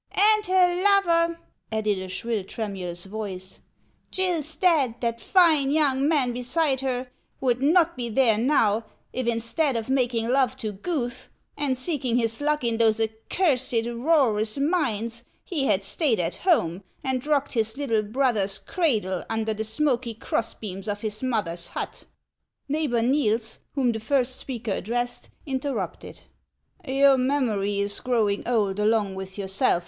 "And 0.33 0.47
her 0.47 0.81
lover," 0.81 1.37
added 1.71 1.99
a 1.99 2.09
shrill, 2.09 2.43
tremulous 2.43 3.05
voice," 3.05 3.59
Gill 4.11 4.41
Stadt, 4.41 4.99
that 5.01 5.21
fine 5.21 5.69
young 5.69 6.07
man 6.07 6.33
beside 6.33 6.81
her, 6.81 7.11
would 7.39 7.61
not 7.61 7.95
be 7.95 8.09
there 8.09 8.39
now, 8.39 8.83
if 9.13 9.27
instead 9.27 9.75
of 9.75 9.91
making 9.91 10.29
love 10.29 10.57
to 10.57 10.71
Guth 10.71 11.29
and 11.55 11.77
seeking 11.77 12.17
his 12.17 12.39
24 12.39 12.39
HANS 12.39 12.39
OF 12.39 12.49
ICELAND. 12.49 12.49
luck 12.49 12.63
iii 12.63 12.77
those 12.77 12.99
accursed 12.99 13.73
1'oeraas 14.57 14.67
mines, 14.71 15.23
he 15.43 15.65
had 15.65 15.83
stayed 15.85 16.19
at 16.19 16.33
home 16.33 16.81
and 17.03 17.23
rocked 17.27 17.53
his 17.53 17.77
little 17.77 18.01
brother's 18.01 18.57
cradle, 18.57 19.23
under 19.29 19.53
the 19.53 19.63
smoky 19.63 20.15
cross 20.15 20.55
beams 20.55 20.87
of 20.87 21.01
his 21.01 21.21
mother's 21.21 21.67
hut." 21.67 22.05
Neighbor 22.67 23.03
Niels, 23.03 23.59
whom 23.75 23.91
the 23.91 23.99
first 23.99 24.37
speaker 24.37 24.71
addressed, 24.71 25.29
inter 25.45 25.75
rupted: 25.75 26.21
"Your 26.87 27.19
memory 27.19 27.77
is 27.79 27.99
growing 27.99 28.41
old 28.47 28.79
along 28.79 29.13
with 29.13 29.37
your 29.37 29.47
self. 29.47 29.79